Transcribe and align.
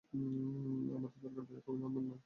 আমাদের 0.95 1.19
দরকার 1.23 1.43
ব্রেক, 1.47 1.65
অভিনন্দন 1.69 2.03
নয়। 2.03 2.19